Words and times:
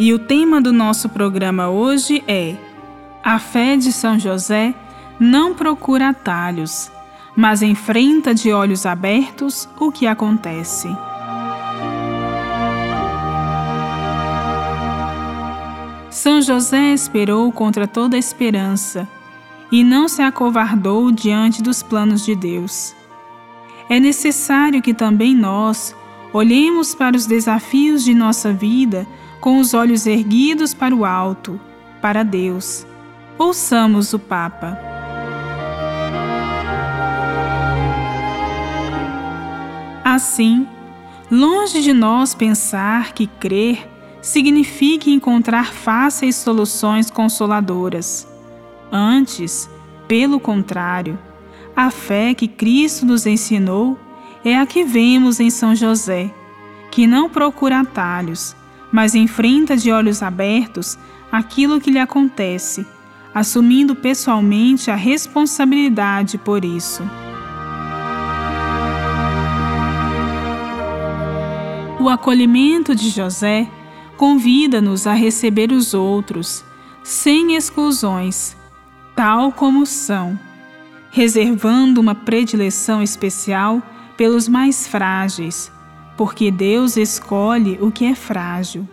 E 0.00 0.12
o 0.14 0.18
tema 0.18 0.60
do 0.60 0.72
nosso 0.72 1.08
programa 1.08 1.68
hoje 1.68 2.22
é: 2.28 2.54
A 3.22 3.40
fé 3.40 3.76
de 3.76 3.90
São 3.90 4.16
José 4.16 4.72
não 5.18 5.54
procura 5.54 6.10
atalhos, 6.10 6.88
mas 7.34 7.62
enfrenta 7.62 8.32
de 8.32 8.52
olhos 8.52 8.86
abertos 8.86 9.68
o 9.76 9.90
que 9.90 10.06
acontece. 10.06 10.88
São 16.10 16.40
José 16.40 16.92
esperou 16.94 17.50
contra 17.50 17.86
toda 17.88 18.16
esperança 18.16 19.08
e 19.70 19.82
não 19.82 20.06
se 20.06 20.22
acovardou 20.22 21.10
diante 21.10 21.60
dos 21.60 21.82
planos 21.82 22.24
de 22.24 22.36
Deus. 22.36 22.94
É 23.88 23.98
necessário 23.98 24.80
que 24.80 24.94
também 24.94 25.34
nós 25.34 25.94
olhemos 26.32 26.94
para 26.94 27.16
os 27.16 27.26
desafios 27.26 28.04
de 28.04 28.14
nossa 28.14 28.52
vida 28.52 29.06
com 29.40 29.58
os 29.58 29.74
olhos 29.74 30.06
erguidos 30.06 30.74
para 30.74 30.94
o 30.94 31.04
alto, 31.04 31.60
para 32.00 32.22
Deus. 32.22 32.86
Ouçamos 33.38 34.12
o 34.12 34.18
Papa. 34.18 34.78
Assim, 40.04 40.66
longe 41.30 41.80
de 41.82 41.92
nós 41.92 42.34
pensar 42.34 43.12
que 43.12 43.26
crer 43.26 43.88
signifique 44.20 45.12
encontrar 45.12 45.72
fáceis 45.72 46.36
soluções 46.36 47.10
consoladoras. 47.10 48.26
Antes, 48.90 49.70
pelo 50.08 50.40
contrário, 50.40 51.18
a 51.76 51.90
fé 51.90 52.34
que 52.34 52.48
Cristo 52.48 53.06
nos 53.06 53.26
ensinou 53.26 53.98
é 54.44 54.56
a 54.56 54.66
que 54.66 54.82
vemos 54.82 55.38
em 55.38 55.50
São 55.50 55.74
José, 55.74 56.30
que 56.90 57.06
não 57.06 57.28
procura 57.28 57.80
atalhos, 57.80 58.56
mas 58.90 59.14
enfrenta 59.14 59.76
de 59.76 59.92
olhos 59.92 60.22
abertos 60.22 60.98
aquilo 61.30 61.80
que 61.80 61.90
lhe 61.90 61.98
acontece, 61.98 62.86
assumindo 63.34 63.94
pessoalmente 63.94 64.90
a 64.90 64.94
responsabilidade 64.94 66.38
por 66.38 66.64
isso. 66.64 67.02
O 72.00 72.08
acolhimento 72.08 72.94
de 72.94 73.10
José 73.10 73.68
convida-nos 74.16 75.06
a 75.06 75.12
receber 75.12 75.70
os 75.72 75.94
outros, 75.94 76.64
sem 77.02 77.54
exclusões, 77.54 78.56
tal 79.14 79.52
como 79.52 79.84
são, 79.84 80.38
reservando 81.10 82.00
uma 82.00 82.14
predileção 82.14 83.02
especial 83.02 83.82
pelos 84.16 84.48
mais 84.48 84.86
frágeis 84.86 85.70
porque 86.18 86.50
Deus 86.50 86.96
escolhe 86.96 87.78
o 87.80 87.92
que 87.92 88.04
é 88.04 88.14
frágil. 88.14 88.86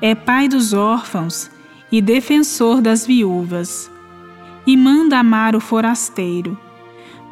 É 0.00 0.12
pai 0.12 0.48
dos 0.48 0.72
órfãos 0.72 1.48
e 1.90 2.02
defensor 2.02 2.80
das 2.80 3.06
viúvas, 3.06 3.88
e 4.66 4.76
manda 4.76 5.20
amar 5.20 5.54
o 5.54 5.60
forasteiro. 5.60 6.58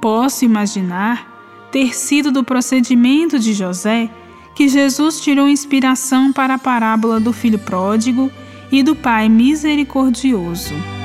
Posso 0.00 0.44
imaginar 0.44 1.68
ter 1.72 1.92
sido 1.92 2.30
do 2.30 2.44
procedimento 2.44 3.36
de 3.36 3.52
José 3.52 4.08
que 4.54 4.68
Jesus 4.68 5.20
tirou 5.20 5.48
inspiração 5.48 6.32
para 6.32 6.54
a 6.54 6.58
parábola 6.58 7.18
do 7.18 7.32
filho 7.32 7.58
pródigo 7.58 8.30
e 8.70 8.80
do 8.80 8.94
pai 8.94 9.28
misericordioso. 9.28 10.99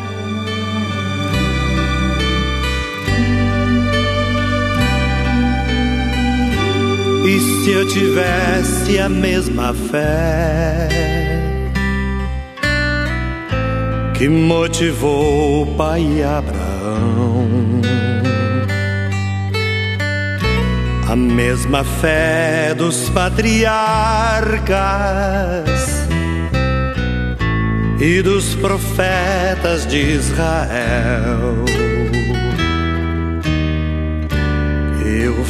E 7.27 7.39
se 7.39 7.71
eu 7.71 7.87
tivesse 7.87 8.99
a 8.99 9.09
mesma 9.09 9.73
fé? 9.73 10.87
Que 14.13 14.29
motivou 14.29 15.63
o 15.63 15.75
pai 15.75 16.21
Abraão, 16.21 17.81
a 21.09 21.15
mesma 21.15 21.83
fé 21.83 22.75
dos 22.77 23.09
patriarcas 23.09 23.73
e 27.99 28.21
dos 28.21 28.53
profetas 28.55 29.87
de 29.87 29.97
Israel 29.97 31.65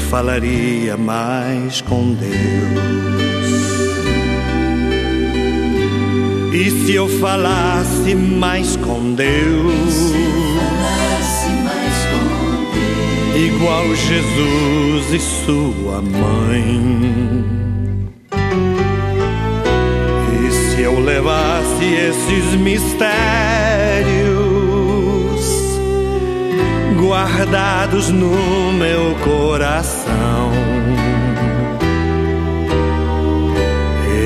falaria 0.09 0.95
mais 0.97 1.81
com 1.81 2.13
Deus. 2.13 2.95
E 6.53 6.69
se 6.71 6.95
eu 6.95 7.07
falasse 7.19 8.15
mais 8.15 8.75
com 8.77 9.13
Deus, 9.13 10.13
igual 13.35 13.95
Jesus 13.95 15.13
e 15.13 15.19
sua 15.19 16.01
mãe. 16.01 17.43
E 20.45 20.51
se 20.51 20.81
eu 20.81 20.99
levasse 20.99 21.83
esses 21.83 22.55
mistérios 22.59 23.84
guardados 27.15 28.09
no 28.09 28.73
meu 28.73 29.15
coração. 29.23 30.51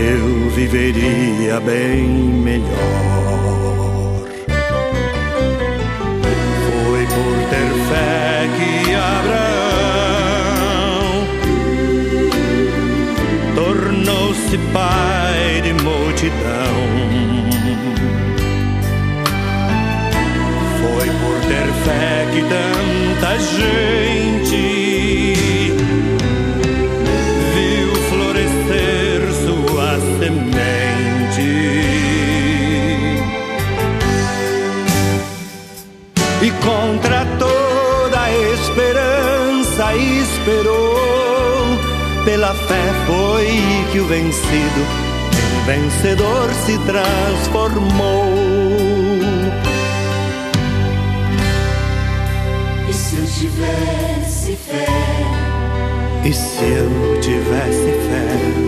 Eu 0.07 0.49
viveria 0.49 1.59
bem 1.59 2.07
melhor. 2.07 2.67
Foi 6.65 7.05
por 7.05 7.35
ter 7.51 7.69
fé 7.89 8.49
que 8.57 8.71
Abraão 8.95 10.47
tornou-se 13.55 14.57
pai 14.73 15.61
de 15.61 15.73
multidão. 15.83 16.79
ter 20.81 21.38
fé 21.83 22.27
que 22.33 22.41
tanta 22.41 23.37
gente 23.39 24.63
viu 27.53 27.89
florescer 28.09 29.19
sua 29.43 29.89
semente. 30.19 31.49
E 36.41 36.49
contra 36.63 37.19
toda 37.37 38.31
esperança 38.53 39.85
esperou, 39.95 41.77
pela 42.25 42.53
fé 42.53 42.93
foi 43.05 43.49
que 43.91 43.99
o 43.99 44.05
vencido 44.05 44.81
em 45.41 45.65
vencedor 45.65 46.49
se 46.65 46.77
transformou. 46.79 48.78
E 56.23 56.33
se 56.33 56.65
eu 56.65 57.21
tivesse 57.21 57.91
fé, 58.07 58.58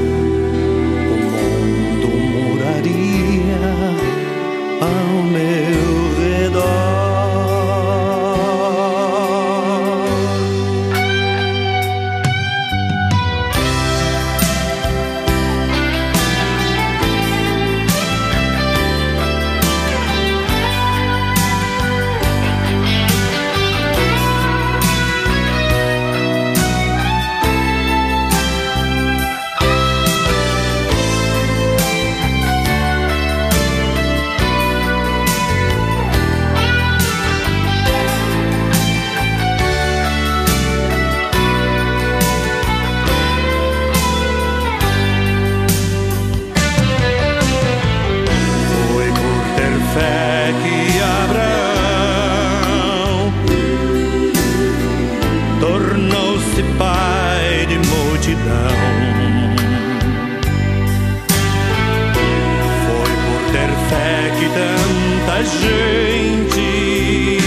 tanta 65.41 65.45
gente 65.45 67.38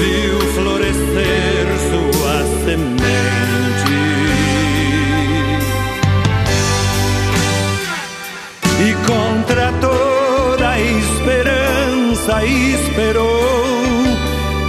viu 0.00 0.38
florescer 0.54 1.66
sua 1.90 2.36
semente. 2.64 3.02
E 8.80 8.94
contra 9.06 9.72
toda 9.80 10.78
esperança 10.78 12.44
esperou 12.44 13.42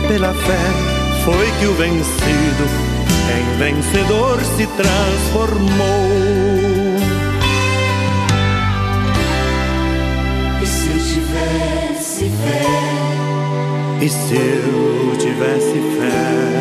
pela 0.08 0.34
fé 0.34 0.66
foi 1.26 1.52
que 1.60 1.66
o 1.68 1.74
vencido 1.76 2.66
em 3.30 3.58
vencedor 3.58 4.40
se 4.58 4.68
transformou. 4.68 6.63
E 14.04 14.10
se 14.10 14.36
eu 14.36 15.18
tivesse 15.18 15.80
fé, 15.98 16.60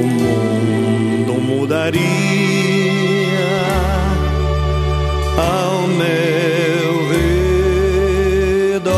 o 0.00 0.06
mundo 0.06 1.34
mudaria 1.34 2.00
ao 5.36 5.86
meu 5.86 7.10
redor. 8.70 8.90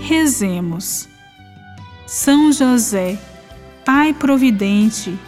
Rezemos. 0.00 1.08
São 2.08 2.50
José, 2.50 3.16
Pai 3.84 4.14
providente, 4.14 5.18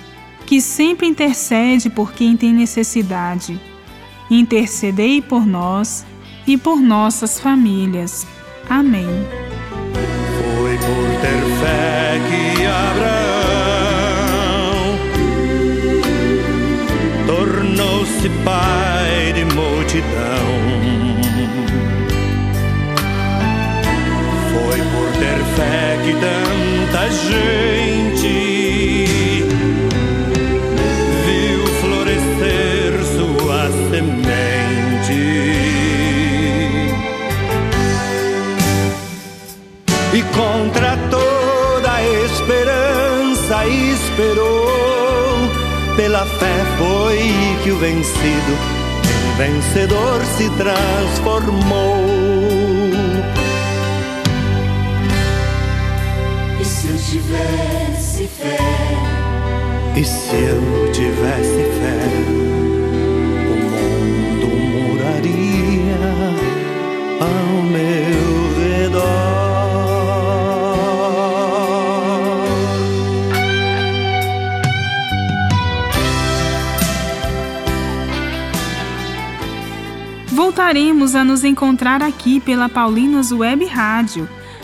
que 0.46 0.62
sempre 0.62 1.06
intercede 1.06 1.90
por 1.90 2.12
quem 2.12 2.36
tem 2.36 2.54
necessidade, 2.54 3.60
intercedei 4.30 5.20
por 5.20 5.44
nós 5.44 6.06
e 6.46 6.56
por 6.56 6.80
nossas 6.80 7.38
famílias. 7.38 8.26
Amém. 8.68 9.06
Foi 10.56 10.78
por 10.78 11.20
ter 11.20 11.42
fé 11.60 12.18
que 12.28 12.64
Abraão 12.64 13.36
tornou-se 17.26 18.28
pai 18.42 19.34
de 19.34 19.44
multidão. 19.54 20.46
Foi 24.76 24.84
por 24.84 25.08
ter 25.12 25.40
fé 25.56 25.98
que 26.04 26.12
tanta 26.12 27.08
gente 27.10 28.34
viu 31.24 31.60
florescer 31.80 32.92
sua 33.16 33.70
semente. 33.88 35.22
E 40.12 40.22
contra 40.34 40.92
toda 41.08 42.02
esperança 42.26 43.66
esperou, 43.66 44.68
pela 45.96 46.26
fé 46.26 46.64
foi 46.76 47.18
que 47.64 47.70
o 47.70 47.78
vencido 47.78 48.52
em 49.24 49.36
vencedor 49.38 50.22
se 50.36 50.50
transformou. 50.50 52.25
Tivesse 57.10 58.26
fé. 58.26 58.58
E 59.96 60.04
se 60.04 60.34
eu 60.34 60.92
tivesse 60.92 61.64
fé, 61.78 62.00
o 63.46 63.56
mundo 63.70 64.48
mudaria 64.72 66.02
ao 67.20 67.62
meu 67.62 68.26
redor. 68.58 69.36
Voltaremos 80.26 81.14
a 81.14 81.24
nos 81.24 81.44
encontrar 81.44 82.02
aqui 82.02 82.40
pela 82.40 82.68
Paulinas 82.68 83.30
Web 83.30 83.64
Rádio, 83.66 84.28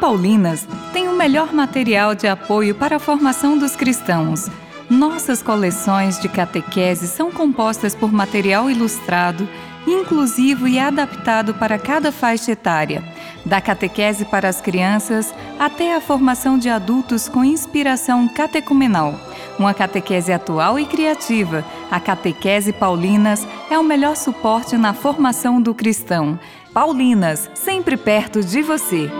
Paulinas 0.00 0.66
tem 0.94 1.08
o 1.08 1.12
melhor 1.12 1.52
material 1.52 2.14
de 2.14 2.26
apoio 2.26 2.74
para 2.74 2.96
a 2.96 2.98
formação 2.98 3.58
dos 3.58 3.76
cristãos. 3.76 4.48
Nossas 4.88 5.42
coleções 5.42 6.18
de 6.18 6.26
catequese 6.26 7.06
são 7.06 7.30
compostas 7.30 7.94
por 7.94 8.10
material 8.10 8.70
ilustrado, 8.70 9.46
inclusivo 9.86 10.66
e 10.66 10.78
adaptado 10.78 11.52
para 11.52 11.78
cada 11.78 12.10
faixa 12.10 12.52
etária, 12.52 13.04
da 13.44 13.60
catequese 13.60 14.24
para 14.24 14.48
as 14.48 14.58
crianças 14.60 15.34
até 15.58 15.94
a 15.94 16.00
formação 16.00 16.58
de 16.58 16.70
adultos 16.70 17.28
com 17.28 17.44
inspiração 17.44 18.26
catecumenal. 18.26 19.14
Uma 19.58 19.74
catequese 19.74 20.32
atual 20.32 20.78
e 20.78 20.86
criativa, 20.86 21.62
a 21.90 22.00
Catequese 22.00 22.72
Paulinas 22.72 23.46
é 23.70 23.78
o 23.78 23.84
melhor 23.84 24.16
suporte 24.16 24.78
na 24.78 24.94
formação 24.94 25.60
do 25.60 25.74
cristão. 25.74 26.38
Paulinas, 26.72 27.50
sempre 27.54 27.98
perto 27.98 28.42
de 28.42 28.62
você. 28.62 29.10